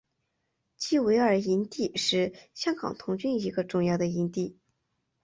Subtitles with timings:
[0.77, 4.57] 基维尔营地是香港童军一个重要的营地。